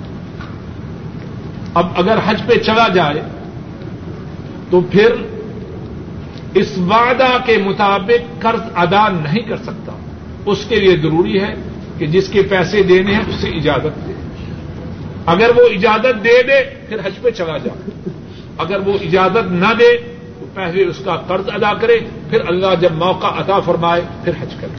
[1.75, 3.23] اب اگر حج پہ چلا جائے،
[4.71, 5.13] تو پھر
[6.55, 9.93] اس وعدہ کے مطابق قرض ادا نہیں کر سکتا۔
[10.47, 11.55] اس کے لیے ضروری ہے
[11.99, 14.13] کہ جس کے پیسے دینے ہیں، اسے اجازت دے۔
[15.27, 18.11] اگر وہ اجازت دے دے، پھر حج پہ چلا جائے۔
[18.59, 20.16] اگر وہ اجازت نہ دے
[20.57, 21.99] پہلے اس کا قرض ادا کرے،
[22.31, 24.77] پھر اللہ جب موقع عطا فرمائے، پھر حج کرے۔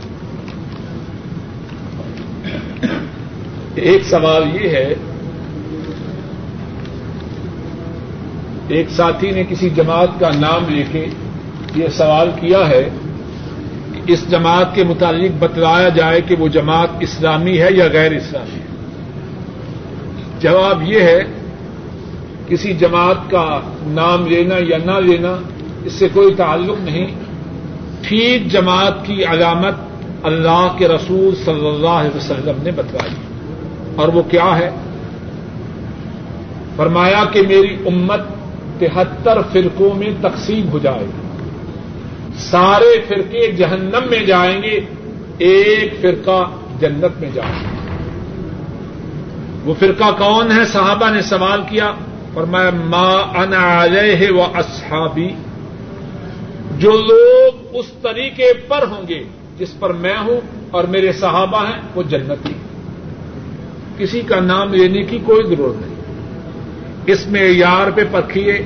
[3.75, 4.93] ایک سوال یہ ہے،
[8.67, 11.05] ایک ساتھی نے کسی جماعت کا نام لے کے
[11.75, 12.89] یہ سوال کیا ہے
[13.93, 18.59] کہ اس جماعت کے متعلق بتلایا جائے کہ وہ جماعت اسلامی ہے یا غیر اسلامی
[18.59, 18.65] ہے۔
[20.39, 21.19] جواب یہ ہے،
[22.47, 25.35] کسی جماعت کا نام لینا یا نہ لینا
[25.87, 27.07] اس سے کوئی تعلق نہیں۔
[28.01, 29.73] ٹھیک جماعت کی علامت
[30.23, 33.15] اللہ کے رسول صلی اللہ علیہ وسلم نے بتلائی۔
[33.95, 34.69] اور وہ کیا ہے؟
[36.75, 38.21] فرمایا کہ میری امت
[38.79, 41.49] تہتر فرقوں میں تقسیم ہو جائے۔ گی
[42.37, 44.79] سارے فرقے جہنم میں جائیں گے،
[45.37, 47.87] ایک فرقہ جنت میں جائے۔ گا
[49.65, 51.91] وہ فرقہ کون ہے؟ صحابہ نے سوال کیا۔
[52.33, 53.43] اور میں ماں
[53.83, 55.29] علیہ و اصحابی
[56.77, 59.23] جو لوگ اس طریقے پر ہوں گے
[59.57, 62.53] جس پر میں ہوں اور میرے صحابہ ہیں، وہ جنتی
[63.97, 65.95] کسی کا نام لینے کی کوئی ضرورت نہیں۔
[67.05, 68.65] اس میں یار پہ پرکھیے۔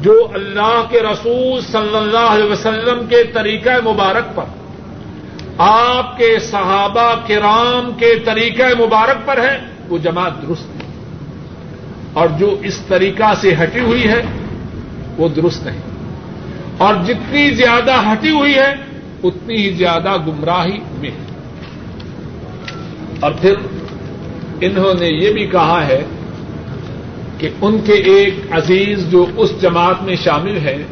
[0.00, 4.44] جو اللہ کے رسول صلی اللہ علیہ وسلم کے طریقہ مبارک پر،
[5.58, 10.86] آپ کے صحابہ کرام کے طریقہ مبارک پر ہے، وہ جماعت درست ہے
[12.12, 14.22] اور جو اس طریقہ سے ہٹی ہوئی ہے،
[15.16, 15.99] وہ درست نہیں۔
[16.80, 18.74] اور جتنی زیادہ ہٹی ہوئی ہے،
[19.24, 21.26] اتنی ہی زیادہ گمراہی میں ہے۔
[23.20, 23.54] اور پھر
[24.60, 26.04] انہوں نے یہ بھی کہا ہے
[27.38, 30.82] کہ ان کے ایک عزیز جو اس جماعت میں شامل ہے،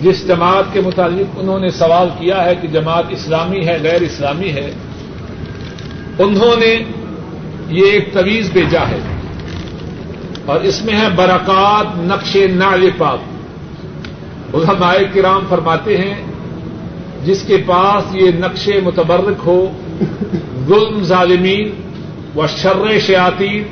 [0.00, 4.50] جس جماعت کے متعلق انہوں نے سوال کیا ہے کہ جماعت اسلامی ہے، غیر اسلامی
[4.50, 4.70] ہے،
[6.18, 6.82] انہوں نے
[7.68, 8.98] یہ ایک طویز بھیجا ہے۔
[10.46, 13.29] اور اس میں ہے برکات نقش نال پاک۔
[14.54, 16.26] علماء کرام فرماتے ہیں،
[17.24, 19.70] جس کے پاس یہ نقش متبرک ہو،
[20.66, 21.70] ظلم ظالمین
[22.36, 23.62] و شر شیاطین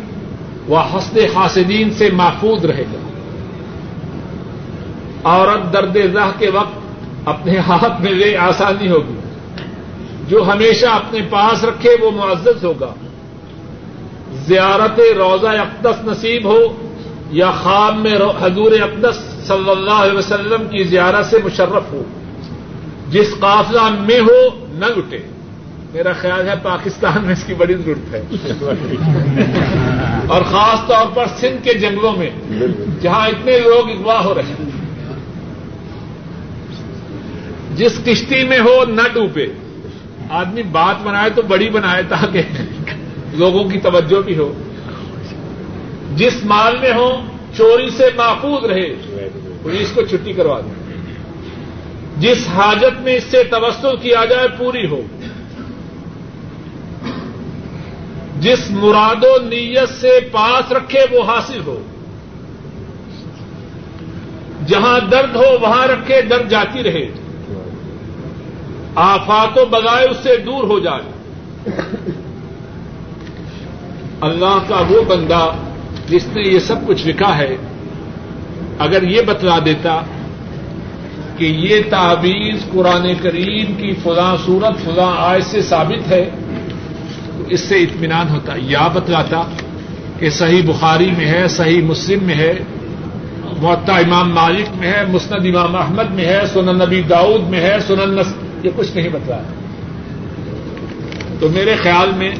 [0.69, 3.09] وہ ہنستے حاسدین سے محفوظ رہے گا۔
[5.25, 6.79] عورت درد راہ کے وقت
[7.25, 9.19] اپنے ہاتھ میں لے آسانی ہوگی۔
[10.29, 12.95] جو ہمیشہ اپنے پاس رکھے وہ معزز ہوگا۔
[14.33, 16.59] زیارت روزہ اقدس نصیب ہو
[17.31, 22.03] یا خواب میں حضور اقدس صلی اللہ علیہ وسلم کی زیارت سے مشرف ہو۔
[23.09, 25.19] جس قافلہ میں ہو، نہ لٹے
[25.93, 28.23] میرا خیال ہے پاکستان میں اس کی بڑی ضرورت ہے۔
[30.29, 32.31] اور خاص طور پر سندھ کے جنگلوں میں،
[33.01, 34.71] جہاں اتنے لوگ اغوا ہو رہے ہیں۔
[37.77, 39.47] جس کشتی میں ہو، نہ ڈوبے۔
[40.31, 42.43] آدمی بات بنائے تو بڑی بنائے تاکہ
[43.33, 44.53] لوگوں کی توجہ بھی ہو۔
[46.17, 47.11] جس مال میں ہو،
[47.57, 49.08] چوری سے محفوظ رہے۔
[49.69, 51.03] پولیس کو چھٹی کروا دیں۔
[52.17, 55.03] جس حاجت میں اس سے توسل کیا جائے پوری ہو۔
[58.41, 61.83] جس مراد و نیت سے پاس رکھے وہ حاصل ہو۔
[64.67, 67.09] جہاں درد ہو وہاں رکھے درد جاتی رہے۔
[68.95, 71.03] آفات و بگائے اس سے دور ہو جائے۔
[74.21, 75.53] اللہ کا وہ بندہ
[76.09, 77.57] جس نے یہ سب کچھ لکھا ہے۔
[78.79, 80.01] اگر یہ بتلا دیتا
[81.37, 86.31] کہ یہ تعویذ قرآن کریم کی فلاں صورت، فلاں آئے سے ثابت ہے،
[87.39, 89.43] تو اس سے اطمینان ہوتا یا بتلاتا
[90.19, 92.55] کہ صحیح بخاری میں ہے، صحیح مسلم میں ہے
[93.63, 97.77] معطا امام مالک میں ہے، مسند امام احمد میں ہے، سنن نبی داؤد میں ہے،
[97.87, 99.39] سنن نس، یہ کچھ نہیں بتلا۔
[101.41, 102.31] تو میرے خیال میں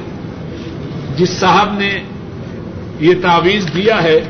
[1.17, 2.01] جس صاحب نے
[3.01, 4.21] یہ تعویذ دیا ہے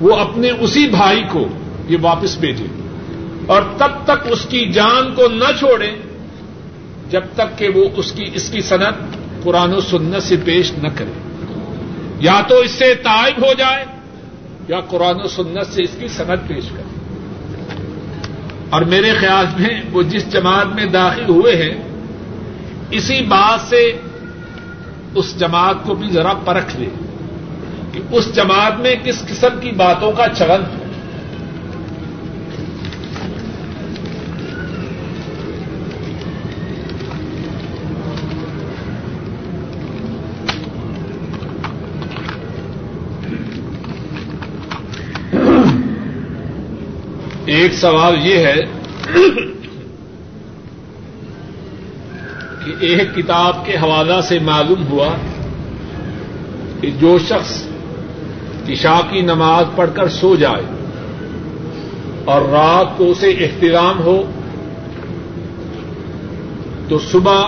[0.00, 1.48] وہ اپنے اسی بھائی کو
[1.88, 2.64] یہ واپس بھیجے۔
[3.46, 5.96] اور تب تک اس کی جان کو نہ چھوڑیں
[7.10, 8.94] جب تک کہ وہ اس کی اس کی صنعت
[9.42, 11.10] قرآن و سنت سے پیش نہ کرے۔
[12.20, 13.84] یا تو اس سے تائب ہو جائے
[14.68, 16.82] یا قرآن و سنت سے اس کی صنعت پیش کرے۔
[18.70, 21.82] اور میرے خیال میں وہ جس جماعت میں داخل ہوئے ہیں،
[22.90, 23.92] اسی بات سے
[25.14, 27.05] اس جماعت کو بھی ذرا پرکھ لے۔
[27.96, 30.84] کہ اس جماعت میں کس قسم کی باتوں کا چلن ہے
[47.46, 48.60] ایک سوال یہ ہے
[52.64, 55.08] کہ ایک کتاب کے حوالہ سے معلوم ہوا
[56.80, 57.62] کہ جو شخص
[58.68, 60.64] عشاء کی نماز پڑھ کر سو جائے
[62.24, 64.16] اور رات کو اسے احترام ہو
[66.88, 67.46] تو صبح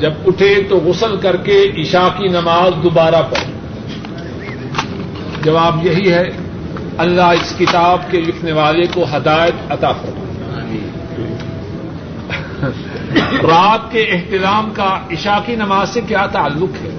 [0.00, 3.50] جب اٹھے تو غسل کر کے عشاء کی نماز دوبارہ پڑھے
[5.42, 6.24] جواب یہی ہے
[6.98, 10.22] اللہ اس کتاب کے لکھنے والے کو ہدایت عطا فرما
[13.42, 16.90] رات کے احترام کا عشاء کی نماز سے کیا تعلق ہے؟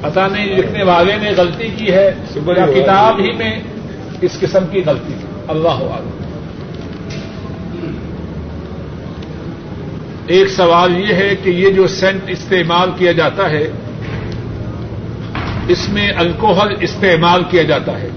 [0.00, 2.14] پتا نہیں لکھنے والے نے غلطی کی ہے
[2.56, 3.60] یا کتاب ہی میں
[4.20, 6.10] اس قسم کی غلطی کی اللہ عالم
[10.26, 13.70] ایک سوال یہ ہے کہ یہ جو سینٹ استعمال کیا جاتا ہے
[15.68, 18.08] اس میں الکوہل استعمال کیا جاتا ہے۔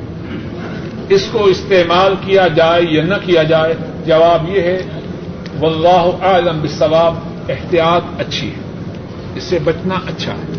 [1.09, 3.73] اس کو استعمال کیا جائے یا نہ کیا جائے
[4.05, 4.81] جواب یہ ہے
[5.59, 7.15] واللہ اعلم بالصواب
[7.49, 8.89] احتیاط اچھی ہے۔
[9.35, 10.52] اس سے بچنا اچھا ہے۔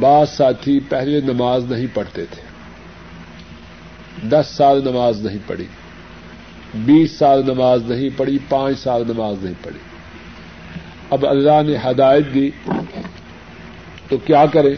[0.00, 2.42] بعض ساتھی پہلے نماز نہیں پڑھتے تھے۔
[4.28, 5.66] دس سال نماز نہیں پڑھی۔
[6.74, 9.78] بیس سال نماز نہیں پڑھی۔ پانچ سال نماز نہیں پڑھی۔
[11.10, 12.50] اب اللہ نے ہدایت دی۔
[14.08, 14.74] تو کیا کرے؟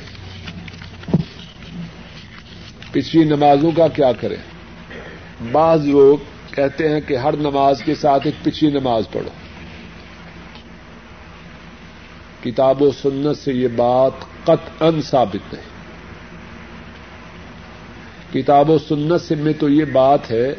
[2.93, 4.37] پچھلی نمازوں کا کیا کرے؟
[5.53, 6.19] بعض لوگ
[6.55, 9.29] کہتے ہیں کہ ہر نماز کے ساتھ ایک پچھلی نماز پڑھو۔
[12.43, 15.77] کتاب و سنت سے یہ بات قط ان ثابت نہیں
[18.33, 20.55] کتاب و سنت سے میں تو یہ بات ہے،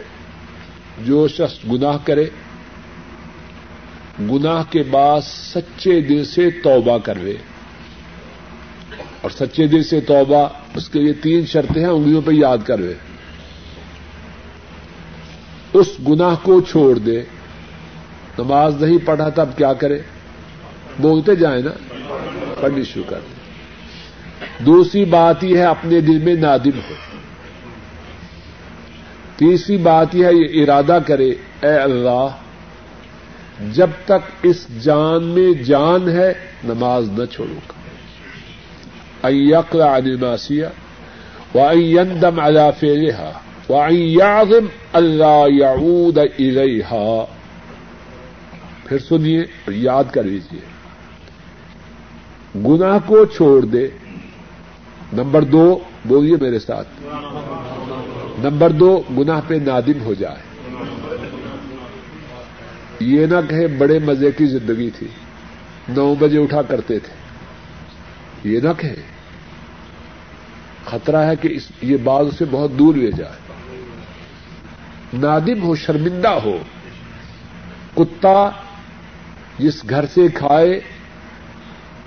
[1.05, 2.25] جو شخص گناہ کرے،
[4.31, 7.35] گناہ کے بعد سچے دل سے توبہ کرے
[9.21, 12.93] اور سچے دل سے توبہ، اس کے لیے تین شرطیں ہیں، انگلیوں پہ یاد کرے
[15.73, 17.21] اس گناہ کو چھوڑ دے،
[18.37, 19.99] نماز نہیں پڑھا تب کیا کرے؟
[20.99, 21.71] بولتے جائیں نا
[22.61, 23.39] پڑھنی شروع کر۔ دے
[24.63, 26.93] دوسری بات یہ ہے، اپنے دل میں نادم ہو۔
[29.35, 31.29] تیسری بات یہ ہے، یہ ارادہ کرے،
[31.61, 32.27] اے اللہ،
[33.71, 36.33] جب تک اس جان میں جان ہے،
[36.63, 37.73] نماز نہ چھوڑوں گا۔
[39.57, 40.69] اقرا نماسیا
[41.55, 43.31] وندم اللہ فیلحا
[43.69, 47.25] وم اللہ یعود الیہا۔
[48.85, 50.68] پھر سنیے اور یاد کر لیجیے
[52.55, 53.87] گناہ کو چھوڑ دے۔
[55.13, 56.87] نمبر دو، بولیے میرے ساتھ۔
[58.39, 60.37] نمبر دو، گناہ پہ نادم ہو جائے۔
[62.99, 65.07] یہ نہ کہے بڑے مزے کی زندگی تھی۔
[65.89, 67.13] نو بجے اٹھا کرتے تھے۔
[68.49, 68.95] یہ نہ کہے۔
[70.85, 73.53] خطرہ ہے کہ یہ بات اسے بہت دور لے جائے۔
[75.13, 76.57] نادم ہو، شرمندہ ہو۔
[77.95, 78.49] کتا
[79.59, 80.79] جس گھر سے کھائے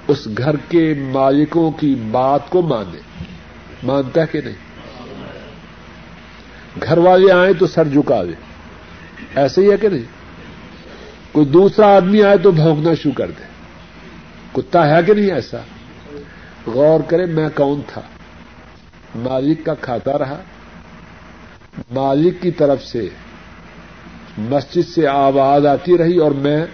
[0.08, 2.98] اس گھر کے مالکوں کی بات کو مانے
[3.82, 4.54] مانتا ہے کہ نہیں؟
[6.82, 8.32] گھر والے آئے تو سر جھکا دے
[9.34, 10.02] ایسے ہی ہے کہ نہیں؟
[11.32, 13.42] کوئی دوسرا آدمی آئے تو بھونکنا شروع کر دے۔
[14.52, 15.58] کتا ہے کہ نہیں ایسا؟
[16.66, 18.00] غور کرے میں کون تھا؟
[19.14, 20.42] مالک کا کھاتا رہا۔
[21.90, 23.08] مالک کی طرف سے
[24.38, 26.66] مسجد سے آواز آتی رہی اور میں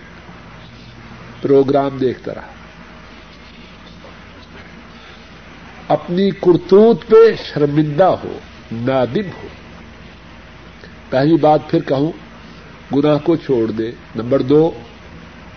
[1.42, 2.57] پروگرام دیکھتا رہا۔
[5.88, 8.38] اپنی کرتوت پہ شرمندہ ہو،
[8.72, 9.48] نادم ہو۔
[11.10, 12.12] پہلی بات پھر کہوں،
[12.94, 14.70] گناہ کو چھوڑ دے۔ نمبر دو،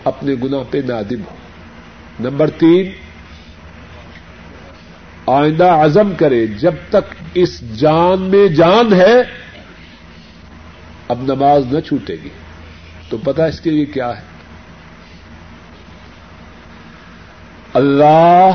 [0.03, 1.35] اپنے گناہ پہ نادم ہو۔
[2.19, 2.91] نمبر تین،
[5.27, 9.21] آئندہ عزم کرے۔ جب تک اس جان میں جان ہے،
[11.07, 12.29] اب نماز نہ چھوٹے گی۔
[13.09, 14.21] تو پتا اس کے لیے کیا ہے؟
[17.73, 18.51] اللہ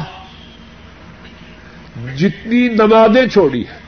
[2.16, 3.80] جتنی نمازیں چھوڑی ہیں،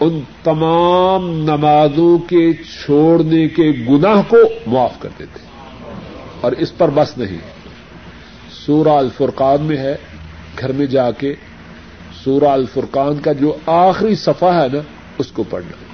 [0.00, 4.36] ان تمام نمازوں کے چھوڑنے کے گناہ کو
[4.66, 5.40] معاف کر دیتے
[6.40, 7.38] اور اس پر بس نہیں،
[8.66, 9.96] سورہ الفرقان میں ہے،
[10.58, 11.34] گھر میں جا کے
[12.24, 14.78] سورہ الفرقان کا جو آخری صفحہ ہے نا،
[15.18, 15.88] اس کو پڑھنا۔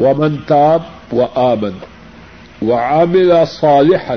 [0.00, 0.82] و منتاب
[1.12, 1.78] و آمن
[2.62, 4.14] و عامل صالحا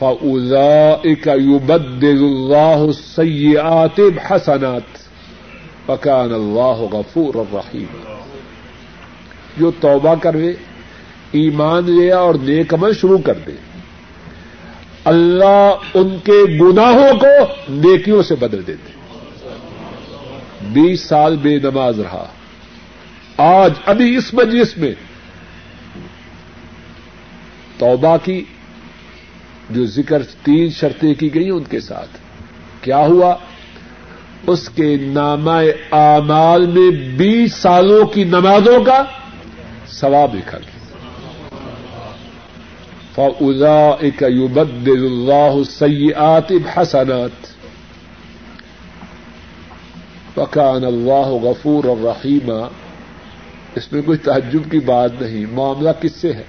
[0.00, 4.98] فأولئك يبدل الله السيئات حسنات
[5.86, 8.14] فكان الله غفور الرحیم
[9.56, 10.52] جو توبہ کرے
[11.32, 13.52] ایمان لیا اور نیک عمل شروع کر دے۔
[15.04, 18.92] اللہ ان کے گناہوں کو نیکیوں سے بدل دیتے
[20.62, 22.26] بیس سال بے نماز رہا۔
[23.36, 24.94] آج ابھی اس مجلس میں
[27.78, 28.44] توبہ کی۔
[29.70, 32.10] جو ذکر تین شرطیں کی گئی ان کے ساتھ۔
[32.80, 33.36] کیا ہوا؟
[34.46, 35.48] اس کے نام
[35.92, 39.04] اعمال میں بیس سالوں کی نمازوں کا
[39.88, 40.80] ثواب لکھا گیا۔
[43.14, 47.50] فَأُولَئِكَ يُبَدِّلُ اللَّهُ السَّيِّئَاتِ بْحَسَنَاتٍ۔
[50.36, 52.68] وَكَانَ اللَّهُ غَفُورًا رَحِيمًا۔
[53.74, 56.42] اس میں کوئی تعجب کی بات نہیں، معاملہ کس سے ہے؟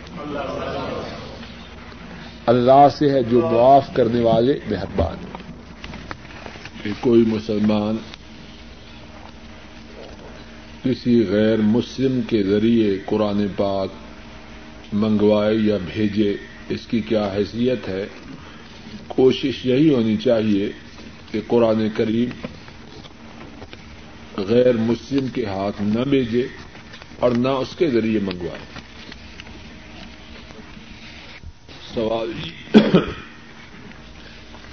[2.52, 5.18] اللہ سے ہے جو معاف کرنے والے مہربان
[7.00, 7.98] کوئی مسلمان
[10.84, 13.90] کسی غیر مسلم کے ذریعے قرآن پاک
[14.94, 16.38] منگوائے یا بھیجے،
[16.70, 18.06] اس کی کیا حیثیت ہے؟
[19.08, 20.72] کوشش یہی ہونی چاہیے
[21.32, 22.30] کہ قرآن کریم
[24.38, 26.48] غیر مسلم کے ہاتھ نہ بھیجے
[27.20, 28.71] اور نہ اس کے ذریعے منگوائے۔
[31.94, 32.52] سوال جی۔